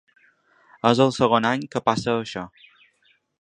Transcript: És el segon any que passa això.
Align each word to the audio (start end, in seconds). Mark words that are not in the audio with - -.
És 0.91 1.01
el 1.05 1.13
segon 1.17 1.47
any 1.49 1.67
que 1.75 1.83
passa 1.91 2.15
això. 2.17 2.47